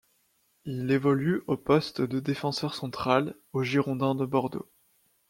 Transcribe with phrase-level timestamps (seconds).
[0.65, 4.67] Il évolue au poste de défenseur central au Girondins de Bordeaux.